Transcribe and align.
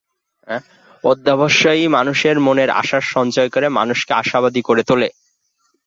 অধ্যবসায়ই 1.03 1.87
মানুষের 1.87 2.35
মনে 2.39 2.63
আশার 2.81 3.03
সঞ্চার 3.13 3.45
করে 3.49 3.67
মানুষকে 3.69 4.11
আশাবাদী 4.13 4.61
করে 4.61 4.83
তোলে। 4.83 5.09